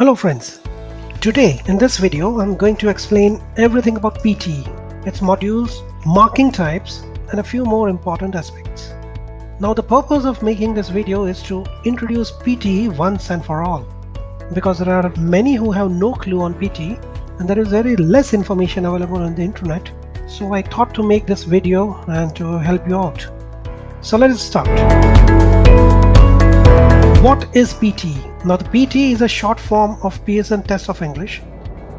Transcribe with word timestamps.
Hello 0.00 0.14
friends. 0.14 0.60
Today 1.20 1.60
in 1.66 1.76
this 1.76 1.98
video 1.98 2.40
I'm 2.40 2.56
going 2.56 2.76
to 2.76 2.88
explain 2.88 3.38
everything 3.58 3.98
about 3.98 4.20
PTE, 4.20 5.06
its 5.06 5.20
modules, 5.20 5.74
marking 6.06 6.50
types 6.50 7.02
and 7.30 7.38
a 7.38 7.42
few 7.42 7.66
more 7.66 7.90
important 7.90 8.34
aspects. 8.34 8.94
Now 9.60 9.74
the 9.74 9.82
purpose 9.82 10.24
of 10.24 10.42
making 10.42 10.72
this 10.72 10.88
video 10.88 11.26
is 11.26 11.42
to 11.42 11.66
introduce 11.84 12.30
PTE 12.30 12.96
once 12.96 13.28
and 13.28 13.44
for 13.44 13.60
all 13.62 13.84
because 14.54 14.78
there 14.78 14.94
are 14.94 15.14
many 15.16 15.54
who 15.54 15.70
have 15.70 15.90
no 15.90 16.14
clue 16.14 16.40
on 16.40 16.54
PTE 16.54 17.38
and 17.38 17.46
there 17.46 17.58
is 17.58 17.68
very 17.68 17.94
less 17.96 18.32
information 18.32 18.86
available 18.86 19.18
on 19.18 19.34
the 19.34 19.42
internet 19.42 19.92
so 20.26 20.54
I 20.54 20.62
thought 20.62 20.94
to 20.94 21.02
make 21.02 21.26
this 21.26 21.44
video 21.44 22.02
and 22.08 22.34
to 22.36 22.58
help 22.58 22.88
you 22.88 22.96
out. 22.96 23.28
So 24.00 24.16
let 24.16 24.30
us 24.30 24.40
start. 24.40 24.66
What 27.22 27.54
is 27.54 27.74
PTE? 27.74 28.29
Now 28.42 28.56
the 28.56 28.64
PTE 28.64 29.12
is 29.12 29.20
a 29.20 29.28
short 29.28 29.60
form 29.60 29.98
of 30.02 30.24
Pearson 30.24 30.62
Test 30.62 30.88
of 30.88 31.02
English 31.02 31.42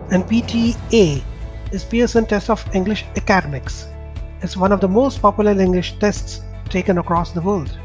and 0.10 0.24
PTE-A 0.24 1.24
is 1.72 1.84
Pearson 1.84 2.26
Test 2.26 2.50
of 2.50 2.66
English 2.74 3.06
Academics. 3.16 3.88
It's 4.42 4.58
one 4.58 4.72
of 4.72 4.82
the 4.82 4.88
most 4.88 5.22
popular 5.22 5.52
English 5.52 6.00
tests 6.00 6.42
taken 6.68 6.98
across 6.98 7.32
the 7.32 7.42
world. 7.42 7.78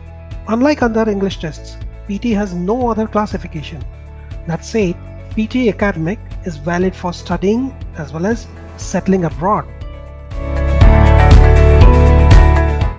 Unlike 0.48 0.82
other 0.82 1.06
English 1.10 1.38
tests, 1.38 1.76
PT 2.08 2.32
has 2.32 2.54
no 2.54 2.88
other 2.88 3.06
classification. 3.06 3.84
That 4.46 4.64
said, 4.64 4.94
PTE 5.32 5.68
Academic 5.68 6.18
is 6.46 6.56
valid 6.56 6.96
for 6.96 7.12
studying 7.12 7.76
as 7.98 8.14
well 8.14 8.24
as 8.24 8.46
settling 8.78 9.26
abroad. 9.26 9.66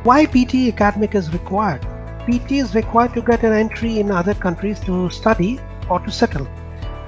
Why 0.06 0.28
PTE 0.28 0.72
Academic 0.72 1.16
is 1.16 1.34
required? 1.34 1.84
PTE 2.28 2.62
is 2.62 2.76
required 2.76 3.14
to 3.14 3.22
get 3.22 3.44
an 3.46 3.54
entry 3.54 4.00
in 4.00 4.12
other 4.12 4.34
countries 4.34 4.82
to 4.82 5.10
study 5.10 5.62
or 5.90 6.02
to 6.02 6.12
settle. 6.12 6.46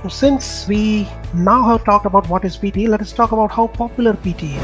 Since 0.08 0.66
we 0.66 1.10
now 1.34 1.62
have 1.64 1.84
talked 1.84 2.06
about 2.06 2.30
what 2.30 2.46
is 2.46 2.56
PT, 2.56 2.88
let 2.88 3.02
us 3.02 3.12
talk 3.12 3.34
about 3.34 3.52
how 3.52 3.68
popular 3.68 4.14
PT 4.14 4.44
is. 4.44 4.62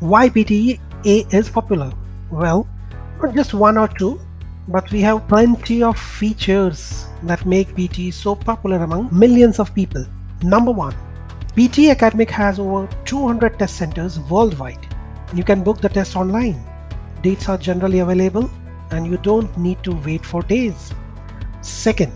Why 0.00 0.30
PTE 0.30 0.80
is 1.04 1.50
popular? 1.50 1.92
Well, 2.30 2.66
not 3.22 3.34
just 3.34 3.52
one 3.52 3.76
or 3.76 3.88
two, 3.88 4.18
but 4.68 4.90
we 4.90 5.02
have 5.02 5.28
plenty 5.28 5.82
of 5.82 5.98
features 5.98 7.04
that 7.24 7.44
make 7.44 7.76
PT 7.76 8.14
so 8.14 8.34
popular 8.34 8.78
among 8.78 9.10
millions 9.12 9.58
of 9.58 9.74
people. 9.74 10.06
Number 10.42 10.72
one, 10.72 10.94
PT 11.54 11.90
Academic 11.90 12.30
has 12.30 12.58
over 12.58 12.88
200 13.04 13.58
test 13.58 13.76
centers 13.76 14.18
worldwide. 14.20 14.88
You 15.34 15.44
can 15.44 15.62
book 15.62 15.82
the 15.82 15.90
test 15.90 16.16
online. 16.16 16.58
Dates 17.26 17.48
are 17.48 17.58
generally 17.58 17.98
available 17.98 18.48
and 18.92 19.04
you 19.04 19.16
don't 19.16 19.58
need 19.58 19.82
to 19.82 19.92
wait 20.06 20.24
for 20.24 20.42
days. 20.42 20.92
Second, 21.60 22.12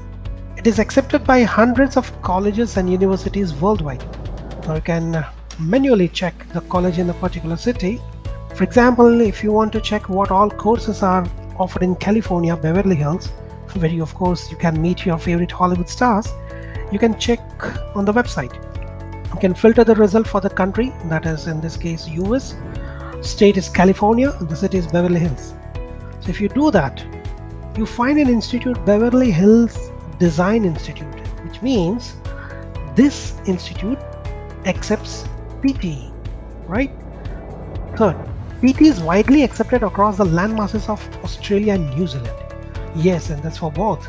it 0.57 0.69
is 0.69 0.79
accepted 0.79 1.25
by 1.25 1.43
hundreds 1.43 1.97
of 1.97 2.11
colleges 2.23 2.77
and 2.77 2.89
universities 2.89 3.53
worldwide. 3.55 4.05
Now 4.69 4.77
you 4.77 4.81
can 4.81 5.27
manually 5.59 6.07
check 6.07 6.47
the 6.53 6.61
college 6.75 6.99
in 6.99 7.11
a 7.11 7.15
particular 7.15 7.57
city. 7.57 8.01
For 8.55 8.63
example, 8.63 9.21
if 9.21 9.43
you 9.43 9.51
want 9.51 9.73
to 9.73 9.81
check 9.81 10.09
what 10.09 10.31
all 10.31 10.49
courses 10.49 11.03
are 11.03 11.27
offered 11.59 11.83
in 11.83 11.97
California, 11.97 12.57
Beverly 12.57 12.95
Hills, 12.95 13.31
where 13.81 13.91
you 13.91 14.05
of 14.05 14.15
course 14.15 14.49
you 14.49 14.57
can 14.57 14.81
meet 14.81 15.05
your 15.05 15.19
favorite 15.19 15.51
Hollywood 15.51 15.89
stars, 15.89 16.29
you 16.93 17.01
can 17.01 17.19
check 17.19 17.41
on 17.97 18.05
the 18.05 18.13
website. 18.13 18.55
You 19.35 19.41
can 19.41 19.55
filter 19.55 19.83
the 19.83 19.97
result 19.97 20.29
for 20.29 20.41
the 20.41 20.51
country, 20.51 20.93
that 21.07 21.27
is 21.27 21.49
in 21.49 21.61
this 21.61 21.77
case 21.77 22.07
US, 22.09 22.55
state 23.23 23.57
is 23.57 23.69
California, 23.69 24.35
and 24.39 24.49
the 24.49 24.57
city 24.57 24.79
is 24.79 24.87
Beverly 24.87 25.21
Hills. 25.21 25.55
So 26.21 26.31
if 26.31 26.41
you 26.41 26.49
do 26.49 26.71
that, 26.71 27.05
you 27.77 27.87
find 27.87 28.19
an 28.19 28.29
institute 28.29 28.85
Beverly 28.85 29.31
Hills 29.31 29.91
Design 30.19 30.65
Institute, 30.65 31.15
which 31.45 31.63
means 31.63 32.17
this 32.95 33.39
institute 33.47 33.99
accepts 34.67 35.25
PTE, 35.63 36.13
right? 36.67 36.91
Third, 37.97 38.17
PTE 38.61 38.83
is 38.83 39.01
widely 39.01 39.43
accepted 39.43 39.83
across 39.83 40.17
the 40.17 40.25
landmasses 40.25 40.89
of 40.89 41.01
Australia 41.25 41.75
and 41.75 41.97
New 41.97 42.07
Zealand. 42.07 42.37
Yes, 42.95 43.31
and 43.31 43.43
that's 43.43 43.59
for 43.59 43.71
both 43.71 44.09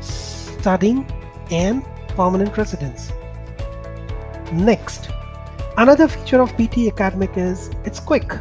studying 0.00 1.06
and 1.50 1.84
permanent 2.08 2.56
residence. 2.56 3.12
Next, 4.52 5.10
another 5.76 6.08
feature 6.08 6.40
of 6.40 6.52
PT 6.56 6.88
Academic 6.88 7.36
is 7.36 7.70
it's 7.84 8.00
quick. 8.00 8.32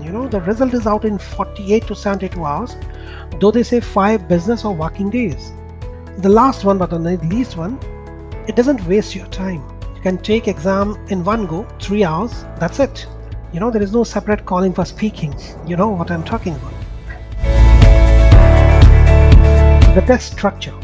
You 0.00 0.10
know, 0.10 0.28
the 0.28 0.40
result 0.40 0.74
is 0.74 0.86
out 0.86 1.04
in 1.04 1.18
48 1.18 1.86
to 1.86 1.94
72 1.94 2.44
hours, 2.44 2.76
though 3.40 3.50
they 3.50 3.62
say 3.62 3.80
5 3.80 4.28
business 4.28 4.64
or 4.64 4.74
working 4.74 5.08
days. 5.08 5.52
The 6.18 6.28
last 6.28 6.64
one, 6.64 6.78
but 6.78 6.90
the 6.90 6.98
least 6.98 7.56
one, 7.56 7.78
it 8.46 8.56
doesn't 8.56 8.86
waste 8.86 9.14
your 9.14 9.26
time. 9.28 9.62
You 9.96 10.02
can 10.02 10.18
take 10.18 10.48
exam 10.48 10.96
in 11.08 11.24
one 11.24 11.46
go, 11.46 11.66
3 11.80 12.04
hours, 12.04 12.44
that's 12.58 12.80
it. 12.80 13.06
You 13.52 13.60
know, 13.60 13.70
there 13.70 13.82
is 13.82 13.92
no 13.92 14.04
separate 14.04 14.44
calling 14.44 14.72
for 14.72 14.84
speaking. 14.84 15.34
You 15.66 15.76
know 15.76 15.88
what 15.88 16.10
I'm 16.10 16.24
talking 16.24 16.54
about. 16.56 16.74
The 19.94 20.02
test 20.06 20.32
structure. 20.32 20.74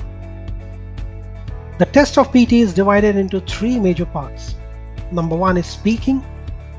The 1.79 1.87
test 1.87 2.17
of 2.17 2.31
PT 2.31 2.53
is 2.53 2.73
divided 2.73 3.17
into 3.17 3.41
three 3.41 3.79
major 3.79 4.07
parts. 4.07 4.55
Number 5.13 5.35
one 5.35 5.57
is 5.57 5.67
speaking, 5.67 6.25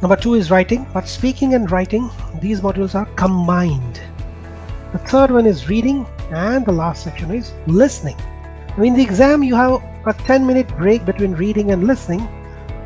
number 0.02 0.16
two 0.16 0.36
is 0.36 0.50
writing, 0.50 0.88
but 0.94 1.06
speaking 1.06 1.54
and 1.54 1.70
writing, 1.70 2.10
these 2.40 2.62
modules 2.62 2.96
are 2.96 3.06
combined. 3.16 4.00
The 4.94 5.00
third 5.00 5.32
one 5.32 5.46
is 5.46 5.68
reading, 5.68 6.06
and 6.32 6.66
the 6.66 6.72
last 6.72 7.04
section 7.04 7.32
is 7.32 7.52
listening. 7.68 8.16
Now 8.78 8.84
in 8.84 8.94
the 8.94 9.04
exam, 9.04 9.44
you 9.44 9.56
have 9.56 9.84
a 10.06 10.14
10 10.14 10.46
minute 10.46 10.70
break 10.78 11.06
between 11.06 11.34
reading 11.34 11.72
and 11.72 11.86
listening, 11.86 12.22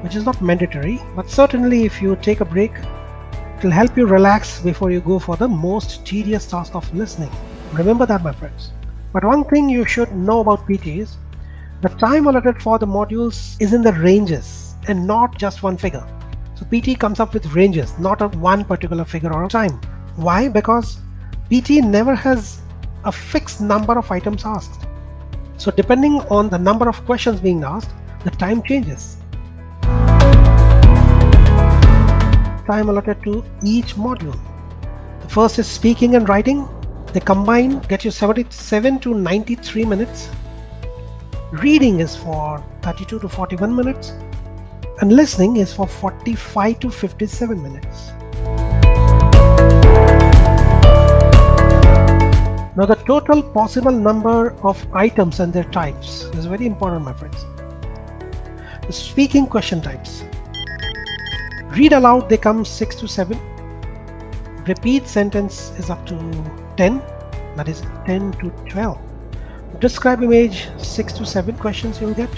which 0.01 0.15
is 0.15 0.25
not 0.25 0.41
mandatory, 0.41 0.99
but 1.15 1.29
certainly 1.29 1.83
if 1.85 2.01
you 2.01 2.15
take 2.15 2.41
a 2.41 2.45
break, 2.45 2.71
it 2.71 3.63
will 3.63 3.71
help 3.71 3.95
you 3.95 4.07
relax 4.07 4.59
before 4.61 4.89
you 4.89 4.99
go 4.99 5.19
for 5.19 5.37
the 5.37 5.47
most 5.47 6.03
tedious 6.07 6.47
task 6.47 6.73
of 6.73 6.91
listening. 6.95 7.31
Remember 7.71 8.07
that, 8.07 8.23
my 8.23 8.31
friends. 8.31 8.71
But 9.13 9.23
one 9.23 9.43
thing 9.43 9.69
you 9.69 9.85
should 9.85 10.11
know 10.15 10.39
about 10.39 10.65
PT 10.67 10.87
is 10.87 11.17
the 11.81 11.89
time 11.89 12.25
allotted 12.25 12.61
for 12.63 12.79
the 12.79 12.87
modules 12.87 13.55
is 13.59 13.73
in 13.73 13.83
the 13.83 13.93
ranges 13.93 14.54
and 14.87 15.05
not 15.05 15.37
just 15.37 15.63
one 15.63 15.77
figure. 15.77 16.05
So 16.55 16.65
PT 16.65 16.97
comes 16.99 17.19
up 17.19 17.33
with 17.33 17.45
ranges, 17.53 17.97
not 17.99 18.21
a 18.21 18.27
one 18.29 18.63
particular 18.63 19.05
figure 19.05 19.33
or 19.33 19.47
time. 19.49 19.79
Why? 20.15 20.47
Because 20.47 20.99
PT 21.51 21.83
never 21.83 22.15
has 22.15 22.61
a 23.03 23.11
fixed 23.11 23.61
number 23.61 23.97
of 23.97 24.09
items 24.09 24.45
asked. 24.45 24.87
So 25.57 25.71
depending 25.71 26.21
on 26.29 26.49
the 26.49 26.57
number 26.57 26.89
of 26.89 27.03
questions 27.05 27.39
being 27.39 27.63
asked, 27.63 27.91
the 28.23 28.31
time 28.31 28.63
changes. 28.63 29.17
Time 32.65 32.89
allotted 32.89 33.21
to 33.23 33.43
each 33.63 33.95
module. 33.95 34.37
The 35.21 35.29
first 35.29 35.59
is 35.59 35.67
speaking 35.67 36.15
and 36.15 36.27
writing. 36.27 36.67
They 37.13 37.19
combine 37.19 37.79
get 37.81 38.03
you 38.03 38.11
77 38.11 38.99
to 38.99 39.13
93 39.13 39.85
minutes. 39.85 40.29
Reading 41.51 41.99
is 41.99 42.15
for 42.15 42.63
32 42.81 43.19
to 43.19 43.29
41 43.29 43.75
minutes. 43.75 44.13
And 45.01 45.11
listening 45.11 45.57
is 45.57 45.73
for 45.73 45.87
45 45.87 46.79
to 46.79 46.89
57 46.89 47.61
minutes. 47.61 48.11
Now 52.77 52.85
the 52.85 53.01
total 53.05 53.43
possible 53.43 53.91
number 53.91 54.51
of 54.63 54.85
items 54.93 55.41
and 55.41 55.51
their 55.51 55.65
types 55.65 56.23
is 56.35 56.45
very 56.45 56.65
important 56.65 57.03
my 57.03 57.11
friends. 57.11 57.45
The 58.87 58.93
speaking 58.93 59.47
question 59.47 59.81
types. 59.81 60.23
Read 61.77 61.91
aloud 61.91 62.29
they 62.29 62.37
come 62.37 62.63
6 62.63 62.95
to 62.95 63.07
7. 63.07 63.37
Repeat 64.65 65.07
sentence 65.09 65.71
is 65.77 65.89
up 65.89 66.05
to 66.05 66.15
10 66.77 67.01
that 67.57 67.67
is 67.67 67.81
10 68.05 68.31
to 68.39 68.49
12. 68.69 68.97
Describe 69.79 70.23
image 70.23 70.69
6 70.77 71.13
to 71.13 71.25
7 71.25 71.57
questions 71.57 71.99
you'll 71.99 72.13
get. 72.13 72.29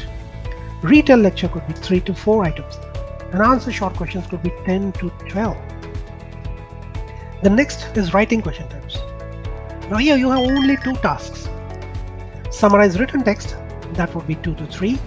Retell 0.83 1.19
lecture 1.19 1.47
could 1.47 1.65
be 1.67 1.73
3 1.73 2.01
to 2.01 2.13
4 2.13 2.45
items 2.45 2.79
and 3.31 3.41
answer 3.41 3.71
short 3.71 3.95
questions 3.95 4.27
could 4.27 4.43
be 4.43 4.51
10 4.65 4.91
to 4.93 5.09
12. 5.27 5.57
The 7.43 7.49
next 7.49 7.97
is 7.97 8.13
writing 8.13 8.41
question 8.41 8.67
types. 8.69 8.99
Now 9.89 9.97
here 9.97 10.17
you 10.17 10.29
have 10.29 10.39
only 10.39 10.77
two 10.77 10.93
tasks. 10.95 11.49
Summarize 12.51 12.99
written 12.99 13.23
text, 13.23 13.55
that 13.93 14.13
would 14.13 14.27
be 14.27 14.35
2 14.35 14.53
to 14.55 14.67
3, 14.67 14.99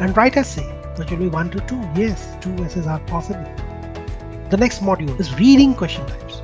and 0.00 0.16
write 0.16 0.36
essay, 0.36 0.64
which 0.96 1.10
will 1.10 1.18
be 1.18 1.28
1 1.28 1.50
to 1.50 1.60
2. 1.60 1.90
Yes, 1.94 2.36
two 2.40 2.52
essays 2.64 2.86
are 2.86 3.00
possible. 3.00 3.44
The 4.50 4.56
next 4.56 4.80
module 4.80 5.18
is 5.20 5.32
reading 5.38 5.74
question 5.74 6.04
types. 6.06 6.42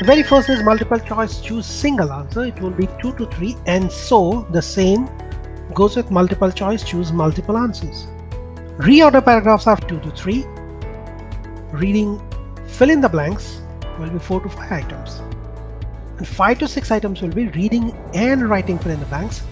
The 0.00 0.04
very 0.04 0.22
first 0.22 0.50
is 0.50 0.62
multiple 0.62 0.98
choice, 0.98 1.40
choose 1.40 1.66
single 1.66 2.12
answer, 2.12 2.44
it 2.44 2.60
will 2.60 2.70
be 2.70 2.86
2 3.00 3.12
to 3.14 3.26
3, 3.26 3.56
and 3.66 3.90
so 3.90 4.46
the 4.50 4.62
same 4.62 5.08
goes 5.74 5.96
with 5.96 6.10
multiple 6.10 6.50
choice, 6.50 6.84
choose 6.84 7.12
multiple 7.12 7.56
answers. 7.56 8.06
Reorder 8.78 9.24
paragraphs 9.24 9.66
are 9.66 9.76
2 9.76 10.00
to 10.00 10.10
3. 10.10 10.44
Reading 11.72 12.20
fill 12.66 12.90
in 12.90 13.00
the 13.00 13.08
blanks 13.08 13.60
will 13.98 14.10
be 14.10 14.18
4 14.18 14.40
to 14.40 14.48
5 14.48 14.72
items 14.72 15.20
and 16.18 16.26
5 16.26 16.58
to 16.58 16.68
6 16.68 16.90
items 16.90 17.22
will 17.22 17.30
be 17.30 17.48
reading 17.48 17.92
and 18.14 18.48
writing 18.48 18.78
fill 18.78 18.92
in 18.92 19.00
the 19.00 19.06
blanks 19.06 19.42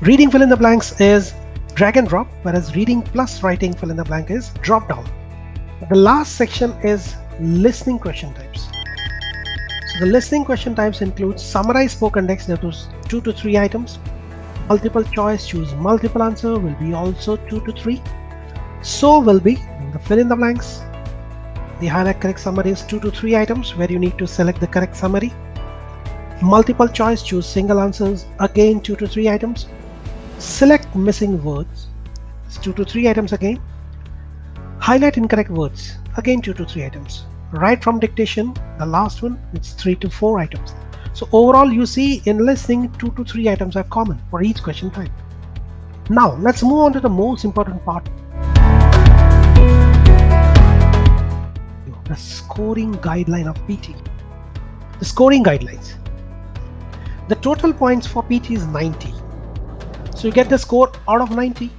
Reading 0.00 0.30
fill 0.30 0.42
in 0.42 0.48
the 0.48 0.56
blanks 0.56 1.00
is 1.00 1.32
drag 1.74 1.96
and 1.96 2.06
drop, 2.06 2.26
whereas 2.42 2.74
reading 2.74 3.00
plus 3.00 3.42
writing 3.42 3.72
fill 3.72 3.90
in 3.90 3.96
the 3.96 4.04
blank 4.04 4.30
is 4.30 4.50
drop 4.60 4.88
down. 4.88 5.08
The 5.88 5.96
last 5.96 6.36
section 6.36 6.72
is 6.82 7.14
listening 7.40 8.00
question 8.00 8.34
types. 8.34 8.68
So 9.92 10.00
the 10.00 10.06
listening 10.06 10.44
question 10.44 10.74
types 10.74 11.00
include 11.00 11.38
summarize 11.38 11.92
spoken 11.92 12.26
text 12.26 12.48
that 12.48 12.62
was 12.62 12.88
two 13.08 13.20
to 13.22 13.32
three 13.32 13.56
items. 13.56 13.98
Multiple 14.68 15.04
choice, 15.04 15.46
choose 15.46 15.74
multiple 15.74 16.22
answer 16.22 16.58
will 16.58 16.74
be 16.74 16.94
also 16.94 17.36
two 17.36 17.60
to 17.66 17.72
three. 17.72 18.02
So 18.82 19.20
will 19.20 19.40
be 19.40 19.56
the 19.92 19.98
fill 19.98 20.18
in 20.18 20.28
the 20.28 20.36
blanks. 20.36 20.80
The 21.80 21.86
highlight 21.86 22.20
correct 22.20 22.40
summary 22.40 22.70
is 22.70 22.82
two 22.82 22.98
to 23.00 23.10
three 23.10 23.36
items 23.36 23.76
where 23.76 23.90
you 23.90 23.98
need 23.98 24.16
to 24.18 24.26
select 24.26 24.60
the 24.60 24.66
correct 24.66 24.96
summary. 24.96 25.32
Multiple 26.42 26.88
choice, 26.88 27.22
choose 27.22 27.46
single 27.46 27.78
answers, 27.78 28.26
again 28.40 28.80
two 28.80 28.96
to 28.96 29.06
three 29.06 29.28
items. 29.28 29.66
Select 30.38 30.94
missing 30.96 31.42
words, 31.44 31.88
it's 32.46 32.58
two 32.58 32.72
to 32.72 32.84
three 32.84 33.08
items 33.08 33.32
again. 33.32 33.60
Highlight 34.78 35.16
incorrect 35.16 35.50
words, 35.50 35.98
again 36.16 36.40
two 36.40 36.54
to 36.54 36.64
three 36.64 36.84
items. 36.84 37.24
Write 37.52 37.84
from 37.84 38.00
dictation, 38.00 38.54
the 38.78 38.86
last 38.86 39.22
one, 39.22 39.38
it's 39.52 39.72
three 39.74 39.94
to 39.96 40.10
four 40.10 40.38
items. 40.38 40.74
So 41.14 41.28
overall 41.30 41.72
you 41.72 41.86
see 41.86 42.22
in 42.26 42.44
listening 42.44 42.92
two 42.98 43.10
to 43.12 43.24
three 43.24 43.48
items 43.48 43.76
are 43.76 43.84
common 43.84 44.20
for 44.30 44.42
each 44.42 44.60
question 44.64 44.90
type. 44.90 45.12
Now 46.10 46.34
let's 46.34 46.64
move 46.64 46.80
on 46.80 46.92
to 46.94 47.00
the 47.00 47.08
most 47.08 47.44
important 47.44 47.84
part. 47.84 48.04
The 52.08 52.16
scoring 52.16 52.94
guideline 52.96 53.46
of 53.46 53.56
PT. 53.68 53.94
The 54.98 55.04
scoring 55.04 55.44
guidelines. 55.44 55.94
The 57.28 57.36
total 57.36 57.72
points 57.72 58.08
for 58.08 58.24
PT 58.24 58.50
is 58.50 58.66
90. 58.66 59.14
So 60.16 60.26
you 60.26 60.32
get 60.32 60.48
the 60.48 60.58
score 60.58 60.90
out 61.08 61.20
of 61.20 61.30
90. 61.30 61.70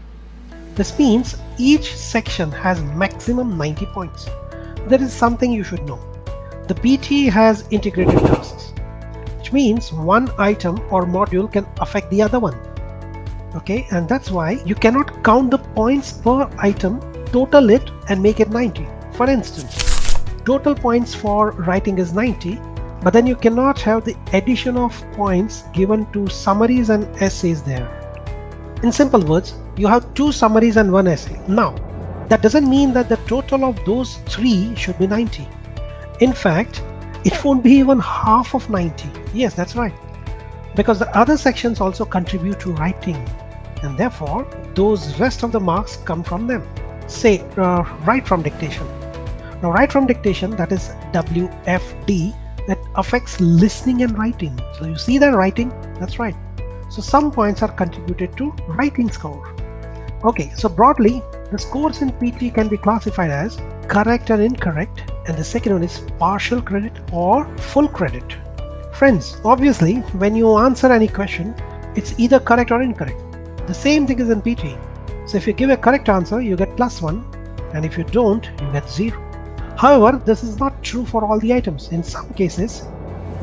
This 0.76 0.98
means 0.98 1.36
each 1.58 1.94
section 1.94 2.52
has 2.52 2.82
maximum 2.82 3.58
90 3.58 3.86
points. 3.88 4.30
There 4.88 5.02
is 5.02 5.12
something 5.12 5.52
you 5.52 5.66
should 5.66 5.84
know. 5.84 6.00
The 6.68 6.76
PT 6.76 7.32
has 7.34 7.68
integrated 7.70 8.18
tasks, 8.20 8.65
which 9.46 9.54
means 9.54 9.94
one 9.94 10.28
item 10.40 10.80
or 10.90 11.06
module 11.06 11.52
can 11.52 11.68
affect 11.80 12.10
the 12.10 12.20
other 12.20 12.40
one. 12.40 12.56
Okay, 13.56 13.86
and 13.92 14.10
that's 14.10 14.32
why 14.32 14.54
you 14.66 14.74
cannot 14.74 15.24
count 15.24 15.52
the 15.52 15.60
points 15.60 16.14
per 16.14 16.50
item, 16.58 17.00
total 17.28 17.70
it 17.70 17.92
and 18.10 18.24
make 18.24 18.40
it 18.40 18.50
90. 18.50 18.88
For 19.14 19.30
instance, 19.30 20.16
total 20.46 20.74
points 20.74 21.14
for 21.14 21.52
writing 21.52 22.00
is 22.00 22.12
90, 22.12 22.60
but 23.04 23.14
then 23.14 23.28
you 23.28 23.36
cannot 23.36 23.80
have 23.82 24.04
the 24.04 24.16
addition 24.34 24.78
of 24.78 25.00
points 25.12 25.62
given 25.74 26.12
to 26.14 26.28
summaries 26.28 26.90
and 26.90 27.06
essays 27.22 27.62
there. 27.62 27.88
In 28.82 28.92
simple 28.92 29.24
words, 29.24 29.54
you 29.78 29.86
have 29.86 30.12
two 30.16 30.32
summaries 30.32 30.78
and 30.78 30.92
one 30.92 31.08
essay. 31.08 31.40
Now, 31.48 31.76
that 32.30 32.42
doesn't 32.42 32.68
mean 32.68 32.94
that 32.94 33.10
the 33.10 33.18
total 33.28 33.64
of 33.64 33.78
those 33.86 34.16
three 34.26 34.74
should 34.76 34.98
be 34.98 35.06
90. 35.06 35.48
In 36.20 36.34
fact, 36.34 36.82
it 37.26 37.44
won't 37.44 37.64
be 37.64 37.72
even 37.72 38.00
half 38.00 38.54
of 38.54 38.70
90. 38.70 39.10
Yes, 39.34 39.56
that's 39.56 39.76
right. 39.76 39.94
Because 40.76 41.00
the 41.00 41.18
other 41.18 41.38
sections 41.38 41.82
also 41.82 42.06
contribute 42.06 42.60
to 42.60 42.72
writing, 42.74 43.16
and 43.82 43.98
therefore, 43.98 44.48
those 44.76 45.20
rest 45.20 45.42
of 45.44 45.52
the 45.52 45.60
marks 45.60 45.98
come 45.98 46.24
from 46.24 46.46
them. 46.48 46.64
Say, 47.08 47.40
uh, 47.58 47.84
write 48.06 48.28
from 48.28 48.44
dictation. 48.44 48.88
Now, 49.62 49.72
write 49.72 49.92
from 49.92 50.06
dictation, 50.06 50.52
that 50.52 50.72
is 50.72 50.90
WFD, 51.14 52.36
that 52.68 52.80
affects 52.96 53.40
listening 53.40 54.04
and 54.04 54.18
writing. 54.18 54.60
So 54.78 54.86
you 54.86 54.98
see 54.98 55.18
that 55.18 55.34
writing? 55.34 55.70
That's 56.00 56.20
right. 56.20 56.36
So 56.90 57.02
some 57.02 57.32
points 57.32 57.64
are 57.64 57.72
contributed 57.72 58.38
to 58.38 58.52
writing 58.68 59.12
score. 59.12 59.56
Okay, 60.24 60.52
so 60.56 60.70
broadly, 60.70 61.24
the 61.52 61.60
scores 61.60 62.02
in 62.02 62.10
PT 62.12 62.54
can 62.54 62.68
be 62.68 62.78
classified 62.78 63.30
as 63.30 63.58
correct 63.88 64.30
and 64.32 64.42
incorrect, 64.42 65.12
and 65.28 65.38
the 65.38 65.44
second 65.44 65.74
one 65.74 65.84
is 65.84 66.02
partial 66.18 66.62
credit 66.62 66.94
or 67.12 67.46
full 67.58 67.88
credit. 67.88 68.36
Friends, 68.94 69.38
obviously, 69.46 69.98
when 70.24 70.36
you 70.36 70.58
answer 70.58 70.92
any 70.92 71.08
question, 71.08 71.54
it's 71.96 72.18
either 72.20 72.40
correct 72.40 72.72
or 72.72 72.82
incorrect. 72.82 73.22
The 73.68 73.74
same 73.74 74.08
thing 74.08 74.20
is 74.20 74.30
in 74.30 74.42
PT. 74.42 74.78
So 75.28 75.38
if 75.38 75.46
you 75.46 75.54
give 75.54 75.70
a 75.70 75.78
correct 75.78 76.10
answer, 76.10 76.42
you 76.42 76.56
get 76.56 76.76
plus 76.76 77.02
one, 77.02 77.26
and 77.74 77.86
if 77.86 77.98
you 77.98 78.04
don't, 78.06 78.46
you 78.62 78.72
get 78.72 78.90
zero. 78.90 79.22
However, 79.78 80.22
this 80.24 80.44
is 80.44 80.60
not 80.60 80.82
true 80.82 81.06
for 81.06 81.26
all 81.26 81.40
the 81.40 81.54
items. 81.54 81.90
In 81.90 82.04
some 82.04 82.30
cases, 82.34 82.84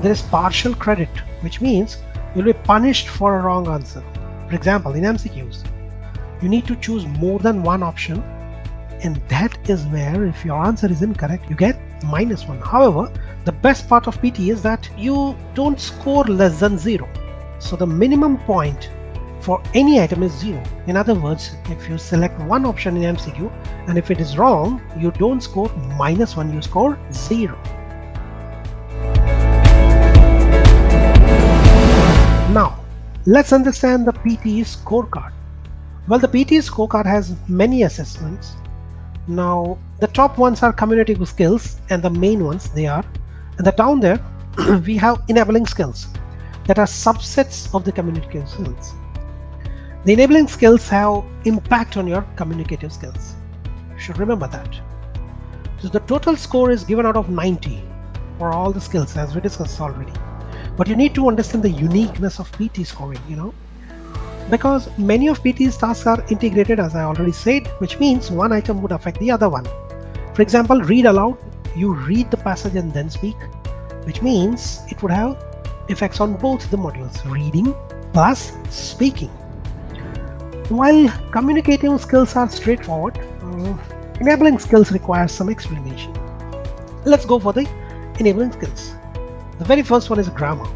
there 0.00 0.12
is 0.12 0.22
partial 0.22 0.74
credit, 0.74 1.10
which 1.40 1.60
means 1.60 1.98
you'll 2.34 2.46
be 2.46 2.52
punished 2.52 3.08
for 3.08 3.38
a 3.38 3.42
wrong 3.42 3.68
answer. 3.68 4.02
For 4.48 4.54
example, 4.54 4.94
in 4.94 5.04
MCQs, 5.04 5.64
you 6.42 6.48
need 6.48 6.66
to 6.66 6.76
choose 6.76 7.06
more 7.06 7.38
than 7.38 7.62
one 7.62 7.82
option, 7.82 8.22
and 9.02 9.16
that 9.28 9.58
is 9.68 9.84
where, 9.86 10.24
if 10.26 10.44
your 10.44 10.62
answer 10.64 10.90
is 10.90 11.02
incorrect, 11.02 11.48
you 11.48 11.56
get 11.56 11.78
minus 12.04 12.46
one. 12.46 12.60
However, 12.60 13.12
the 13.44 13.52
best 13.52 13.88
part 13.88 14.06
of 14.06 14.20
PT 14.20 14.40
is 14.40 14.62
that 14.62 14.88
you 14.96 15.36
don't 15.54 15.80
score 15.80 16.24
less 16.24 16.60
than 16.60 16.78
zero. 16.78 17.08
So 17.58 17.76
the 17.76 17.86
minimum 17.86 18.38
point 18.38 18.90
for 19.40 19.60
any 19.74 20.00
item 20.00 20.22
is 20.22 20.32
zero. 20.32 20.62
In 20.86 20.96
other 20.96 21.14
words, 21.14 21.56
if 21.64 21.88
you 21.88 21.98
select 21.98 22.38
one 22.42 22.64
option 22.64 22.96
in 22.96 23.16
MCQ 23.16 23.50
and 23.88 23.98
if 23.98 24.10
it 24.10 24.20
is 24.20 24.38
wrong, 24.38 24.80
you 24.98 25.10
don't 25.12 25.40
score 25.40 25.68
minus 25.98 26.36
one, 26.36 26.52
you 26.52 26.62
score 26.62 26.98
zero. 27.12 27.60
Now, 32.52 32.78
let's 33.26 33.52
understand 33.52 34.06
the 34.06 34.12
PTE 34.12 34.60
scorecard. 34.60 35.32
Well, 36.08 36.18
the 36.18 36.26
PTE 36.26 36.68
scorecard 36.68 37.06
has 37.06 37.36
many 37.48 37.84
assessments. 37.84 38.54
Now, 39.28 39.78
the 40.00 40.08
top 40.08 40.36
ones 40.36 40.60
are 40.64 40.72
communicative 40.72 41.28
skills 41.28 41.80
and 41.90 42.02
the 42.02 42.10
main 42.10 42.44
ones 42.44 42.68
they 42.70 42.86
are. 42.86 43.04
And 43.56 43.64
the 43.64 43.70
down 43.70 44.00
there, 44.00 44.18
we 44.84 44.96
have 44.96 45.22
enabling 45.28 45.66
skills 45.66 46.08
that 46.66 46.80
are 46.80 46.86
subsets 46.86 47.72
of 47.72 47.84
the 47.84 47.92
communicative 47.92 48.48
skills. 48.48 48.94
The 50.04 50.12
enabling 50.14 50.48
skills 50.48 50.88
have 50.88 51.22
impact 51.44 51.96
on 51.96 52.08
your 52.08 52.22
communicative 52.34 52.92
skills. 52.92 53.36
You 53.92 54.00
should 54.00 54.18
remember 54.18 54.48
that. 54.48 54.80
So 55.80 55.86
the 55.86 56.00
total 56.00 56.34
score 56.34 56.72
is 56.72 56.82
given 56.82 57.06
out 57.06 57.16
of 57.16 57.30
90 57.30 57.80
for 58.38 58.52
all 58.52 58.72
the 58.72 58.80
skills 58.80 59.16
as 59.16 59.36
we 59.36 59.40
discussed 59.40 59.80
already. 59.80 60.12
But 60.76 60.88
you 60.88 60.96
need 60.96 61.14
to 61.14 61.28
understand 61.28 61.62
the 61.62 61.70
uniqueness 61.70 62.40
of 62.40 62.50
PT 62.50 62.84
scoring, 62.84 63.20
you 63.28 63.36
know, 63.36 63.54
because 64.50 64.88
many 64.98 65.28
of 65.28 65.42
PT's 65.42 65.76
tasks 65.76 66.06
are 66.06 66.24
integrated 66.28 66.80
as 66.80 66.94
I 66.94 67.04
already 67.04 67.32
said, 67.32 67.66
which 67.78 67.98
means 67.98 68.30
one 68.30 68.52
item 68.52 68.82
would 68.82 68.92
affect 68.92 69.18
the 69.18 69.30
other 69.30 69.48
one. 69.48 69.64
For 70.34 70.42
example, 70.42 70.80
read 70.80 71.06
aloud, 71.06 71.38
you 71.76 71.94
read 71.94 72.30
the 72.30 72.36
passage 72.36 72.74
and 72.74 72.92
then 72.92 73.10
speak, 73.10 73.36
which 74.04 74.22
means 74.22 74.80
it 74.88 75.02
would 75.02 75.12
have 75.12 75.42
effects 75.88 76.20
on 76.20 76.34
both 76.34 76.70
the 76.70 76.76
modules, 76.76 77.24
reading 77.30 77.74
plus 78.12 78.52
speaking. 78.70 79.30
While 80.68 81.08
communicating 81.32 81.98
skills 81.98 82.36
are 82.36 82.48
straightforward, 82.50 83.18
uh, 83.18 83.76
enabling 84.20 84.58
skills 84.58 84.92
require 84.92 85.28
some 85.28 85.48
explanation. 85.48 86.12
Let's 87.04 87.24
go 87.24 87.38
for 87.38 87.52
the 87.52 87.68
enabling 88.18 88.52
skills. 88.52 88.94
The 89.58 89.64
very 89.64 89.82
first 89.82 90.08
one 90.08 90.18
is 90.18 90.28
grammar. 90.28 90.68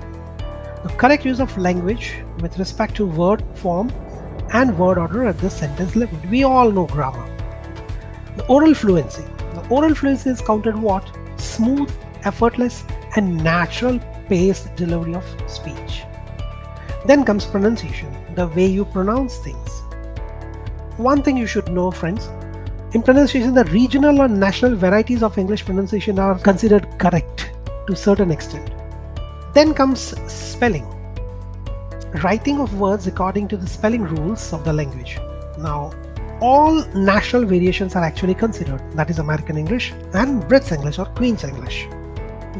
The 0.86 0.94
correct 0.94 1.24
use 1.24 1.40
of 1.40 1.56
language 1.58 2.14
with 2.40 2.58
respect 2.58 2.94
to 2.96 3.06
word 3.06 3.42
form 3.54 3.92
and 4.52 4.78
word 4.78 4.98
order 4.98 5.26
at 5.26 5.38
the 5.38 5.50
sentence 5.50 5.96
level. 5.96 6.18
We 6.30 6.44
all 6.44 6.70
know 6.70 6.86
grammar. 6.86 7.26
The 8.36 8.46
oral 8.46 8.74
fluency. 8.74 9.24
The 9.54 9.66
oral 9.68 9.94
fluency 9.94 10.30
is 10.30 10.40
counted 10.40 10.76
what? 10.76 11.10
Smooth, 11.36 11.90
effortless, 12.24 12.84
and 13.16 13.42
natural 13.42 13.98
paced 14.28 14.74
delivery 14.76 15.14
of 15.14 15.24
speech. 15.48 16.02
Then 17.06 17.24
comes 17.24 17.46
pronunciation, 17.46 18.14
the 18.34 18.46
way 18.48 18.66
you 18.66 18.84
pronounce 18.84 19.38
things 19.38 19.82
one 20.96 21.22
thing 21.22 21.36
you 21.36 21.46
should 21.46 21.68
know, 21.68 21.90
friends 21.90 22.28
in 22.92 23.02
pronunciation, 23.02 23.52
the 23.52 23.64
regional 23.64 24.22
or 24.22 24.28
national 24.28 24.76
varieties 24.76 25.22
of 25.22 25.36
English 25.36 25.64
pronunciation 25.64 26.18
are 26.18 26.38
considered 26.38 26.86
correct 26.98 27.50
to 27.86 27.92
a 27.92 27.96
certain 27.96 28.30
extent. 28.30 28.70
Then 29.56 29.72
comes 29.72 30.00
spelling 30.30 30.86
writing 32.22 32.60
of 32.60 32.78
words 32.78 33.06
according 33.06 33.48
to 33.48 33.56
the 33.56 33.66
spelling 33.66 34.02
rules 34.02 34.52
of 34.52 34.64
the 34.66 34.72
language. 34.72 35.18
Now, 35.58 35.92
all 36.42 36.84
national 36.94 37.46
variations 37.46 37.96
are 37.96 38.04
actually 38.04 38.34
considered 38.34 38.82
that 38.96 39.08
is, 39.08 39.18
American 39.18 39.56
English 39.56 39.94
and 40.12 40.46
British 40.46 40.72
English 40.72 40.98
or 40.98 41.06
Queen's 41.06 41.42
English. 41.42 41.88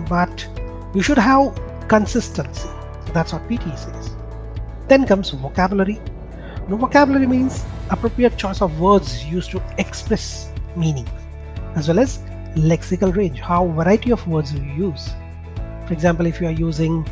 But 0.09 0.49
you 0.95 1.03
should 1.03 1.19
have 1.19 1.61
consistency. 1.87 2.71
That's 3.13 3.35
what 3.35 3.47
PT 3.47 3.79
says. 3.79 4.17
Then 4.89 5.07
comes 5.07 5.29
vocabulary. 5.29 6.01
Now, 6.67 6.77
vocabulary 6.77 7.27
means 7.27 7.63
appropriate 7.91 8.39
choice 8.39 8.63
of 8.63 8.81
words 8.81 9.23
used 9.23 9.51
to 9.51 9.63
express 9.77 10.51
meaning, 10.77 11.07
as 11.75 11.89
well 11.89 11.99
as 11.99 12.21
lexical 12.55 13.15
range, 13.15 13.41
how 13.41 13.67
variety 13.67 14.13
of 14.13 14.27
words 14.27 14.55
you 14.55 14.63
use. 14.89 15.11
For 15.87 15.93
example, 15.93 16.27
if 16.27 16.41
you 16.41 16.49
are 16.49 16.59
using 16.69 17.07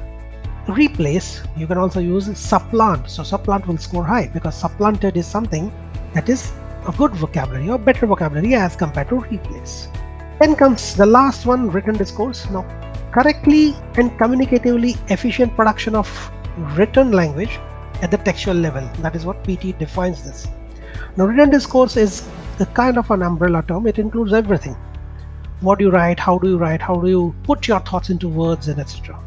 replace, 0.69 1.43
you 1.57 1.67
can 1.67 1.79
also 1.79 2.01
use 2.01 2.27
supplant. 2.37 3.09
So 3.09 3.23
supplant 3.23 3.67
will 3.67 3.79
score 3.79 4.05
high 4.05 4.29
because 4.29 4.55
supplanted 4.55 5.17
is 5.17 5.27
something 5.27 5.73
that 6.13 6.29
is 6.29 6.53
a 6.87 6.93
good 6.93 7.13
vocabulary 7.13 7.71
or 7.71 7.79
better 7.79 8.07
vocabulary 8.07 8.55
as 8.55 8.75
compared 8.77 9.09
to 9.11 9.21
replace. 9.21 9.89
Then 10.41 10.57
comes 10.57 10.97
the 10.97 11.07
last 11.07 11.47
one, 11.47 11.71
written 11.71 11.97
discourse. 11.97 12.51
Now, 12.51 12.63
correctly 13.13 13.77
and 13.97 14.11
communicatively 14.19 14.99
efficient 15.11 15.55
production 15.55 15.95
of 15.95 16.09
written 16.77 17.13
language 17.13 17.61
at 18.03 18.11
the 18.11 18.19
textual 18.19 18.57
level. 18.57 18.89
That 19.03 19.15
is 19.15 19.25
what 19.25 19.45
PT 19.45 19.79
defines 19.79 20.25
this. 20.25 20.49
Now, 21.17 21.27
written 21.27 21.51
discourse 21.51 21.97
is 21.97 22.29
a 22.59 22.67
kind 22.67 22.99
of 22.99 23.11
an 23.13 23.23
umbrella 23.23 23.63
term. 23.69 23.87
It 23.87 24.01
includes 24.01 24.33
everything. 24.33 24.77
What 25.65 25.79
do 25.79 25.87
you 25.87 25.91
write? 25.91 26.21
How 26.21 26.37
do 26.37 26.51
you 26.51 26.59
write? 26.59 26.83
How 26.83 27.01
do 27.01 27.09
you 27.09 27.35
put 27.43 27.67
your 27.67 27.81
thoughts 27.81 28.11
into 28.11 28.29
words 28.29 28.69
and 28.69 28.79
etc. 28.79 29.19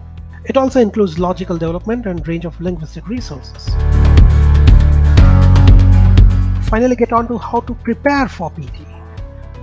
It 0.45 0.55
also 0.55 0.79
includes 0.79 1.17
logical 1.17 1.57
development 1.57 2.05
and 2.05 2.27
range 2.27 2.45
of 2.45 2.61
linguistic 2.61 3.07
resources. 3.09 3.69
Finally, 6.69 6.95
get 6.95 7.11
on 7.11 7.27
to 7.29 7.39
how 7.39 7.61
to 7.61 7.73
prepare 7.73 8.27
for 8.27 8.51
PT. 8.51 8.85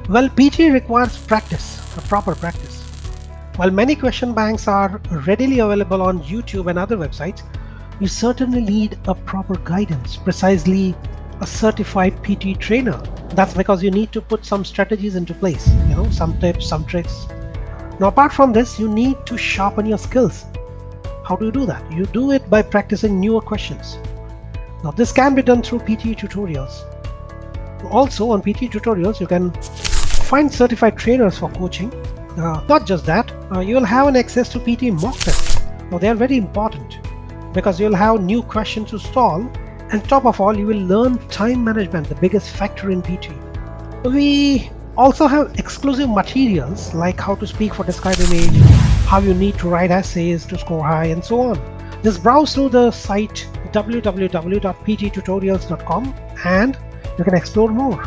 Well, 0.09 0.28
PT 0.31 0.73
requires 0.73 1.16
practice, 1.16 1.78
a 1.97 2.00
proper 2.09 2.35
practice. 2.35 2.83
While 3.54 3.71
many 3.71 3.95
question 3.95 4.35
banks 4.35 4.66
are 4.66 5.00
readily 5.28 5.61
available 5.61 6.02
on 6.02 6.25
YouTube 6.25 6.69
and 6.69 6.76
other 6.76 6.97
websites, 6.97 7.43
you 8.00 8.09
certainly 8.09 8.62
need 8.62 8.99
a 9.07 9.14
proper 9.14 9.54
guidance, 9.59 10.16
precisely 10.16 10.97
a 11.45 11.47
certified 11.47 12.15
PT 12.25 12.59
trainer. 12.59 12.99
That's 13.39 13.53
because 13.53 13.83
you 13.83 13.91
need 13.91 14.13
to 14.13 14.21
put 14.23 14.47
some 14.47 14.65
strategies 14.65 15.15
into 15.15 15.35
place, 15.35 15.69
you 15.89 15.95
know, 15.95 16.11
some 16.11 16.39
tips, 16.41 16.67
some 16.67 16.87
tricks. 16.87 17.27
Now, 18.01 18.09
apart 18.09 18.33
from 18.33 18.53
this, 18.55 18.79
you 18.79 18.89
need 18.89 19.27
to 19.27 19.37
sharpen 19.37 19.85
your 19.85 19.99
skills. 19.99 20.47
How 21.27 21.37
do 21.37 21.45
you 21.47 21.53
do 21.53 21.67
that? 21.67 21.93
You 21.93 22.07
do 22.07 22.33
it 22.33 22.49
by 22.49 22.63
practicing 22.63 23.21
newer 23.21 23.43
questions. 23.43 23.99
Now, 24.83 24.93
this 24.93 25.13
can 25.13 25.35
be 25.35 25.43
done 25.43 25.63
through 25.63 25.81
PT 25.81 26.15
tutorials. 26.23 26.79
Also, 27.91 28.31
on 28.31 28.41
PT 28.41 28.71
tutorials, 28.77 29.21
you 29.21 29.27
can 29.27 29.51
find 30.31 30.51
certified 30.51 30.97
trainers 30.97 31.37
for 31.39 31.51
coaching. 31.51 31.93
Uh, 32.39 32.65
not 32.71 32.87
just 32.87 33.05
that, 33.05 33.31
uh, 33.55 33.61
you'll 33.61 33.91
have 33.97 34.07
an 34.07 34.17
access 34.17 34.49
to 34.55 34.59
PT 34.61 34.85
mock 35.03 35.19
tests. 35.19 35.61
Now, 35.91 35.99
they 35.99 36.09
are 36.09 36.15
very 36.15 36.39
important 36.39 36.99
because 37.53 37.79
you'll 37.79 38.01
have 38.05 38.23
new 38.23 38.43
questions 38.43 38.91
to 38.93 38.99
solve 38.99 39.47
and 39.95 40.09
top 40.09 40.27
of 40.27 40.41
all 40.41 40.63
you 40.63 40.67
will 40.67 40.85
learn 40.95 41.17
time 41.29 41.65
management 41.65 42.09
the 42.09 42.21
biggest 42.27 42.51
factor 42.61 42.91
in 42.91 43.01
pt 43.01 43.31
we 44.05 44.71
also 44.97 45.27
have 45.27 45.59
exclusive 45.59 46.09
materials 46.11 46.95
like 46.95 47.19
how 47.19 47.35
to 47.35 47.47
speak 47.47 47.73
for 47.75 47.85
described 47.85 48.21
image 48.21 48.55
how 49.07 49.21
you 49.21 49.33
need 49.35 49.59
to 49.59 49.69
write 49.69 49.91
essays 49.91 50.47
to 50.47 50.57
score 50.59 50.83
high 50.83 51.05
and 51.07 51.25
so 51.25 51.41
on. 51.41 51.59
Just 52.03 52.23
browse 52.23 52.55
through 52.55 52.71
the 52.71 52.91
site 52.91 53.47
www.pttutorials.com 53.73 56.15
and 56.45 56.79
you 57.19 57.25
can 57.25 57.35
explore 57.35 57.69
more. 57.69 58.03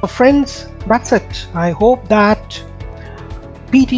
So 0.00 0.06
friends 0.06 0.68
that's 0.86 1.10
it. 1.12 1.48
I 1.54 1.70
hope 1.70 2.06
that 2.08 2.62
pt 3.70 3.92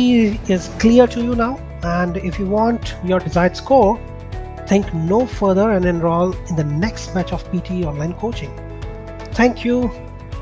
is 0.50 0.69
clear 0.79 1.07
to 1.09 1.23
you 1.23 1.35
now. 1.35 1.59
And 1.83 2.17
if 2.19 2.38
you 2.38 2.47
want 2.47 2.95
your 3.05 3.19
desired 3.21 3.57
score 3.57 3.99
think 4.73 4.95
no 4.95 5.26
further 5.26 5.73
and 5.73 5.85
enroll 5.85 6.33
in 6.49 6.57
the 6.57 6.64
next 6.64 7.12
batch 7.12 7.31
of 7.35 7.45
PT 7.52 7.85
online 7.91 8.14
coaching. 8.14 8.52
Thank 9.41 9.67
you 9.67 9.91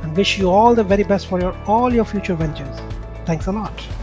and 0.02 0.16
wish 0.16 0.38
you 0.38 0.48
all 0.48 0.72
the 0.72 0.84
very 0.84 1.02
best 1.02 1.26
for 1.26 1.40
your 1.40 1.52
all 1.66 1.92
your 1.92 2.04
future 2.04 2.36
ventures. 2.36 2.76
Thanks 3.26 3.48
a 3.48 3.52
lot. 3.52 3.99